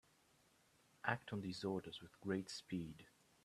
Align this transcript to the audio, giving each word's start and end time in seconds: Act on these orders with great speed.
Act 1.05 1.31
on 1.31 1.41
these 1.41 1.63
orders 1.63 2.01
with 2.01 2.19
great 2.21 2.49
speed. 2.49 3.05